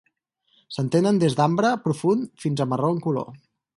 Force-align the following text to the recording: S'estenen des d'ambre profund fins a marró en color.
S'estenen 0.77 1.21
des 1.23 1.37
d'ambre 1.41 1.73
profund 1.85 2.27
fins 2.45 2.65
a 2.67 2.69
marró 2.73 2.91
en 2.97 3.03
color. 3.09 3.29